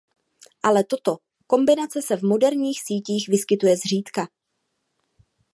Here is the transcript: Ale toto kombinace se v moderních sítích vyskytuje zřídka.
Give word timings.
Ale 0.63 0.83
toto 0.83 1.17
kombinace 1.47 2.01
se 2.01 2.15
v 2.17 2.23
moderních 2.23 2.81
sítích 2.81 3.29
vyskytuje 3.29 3.77
zřídka. 3.77 4.27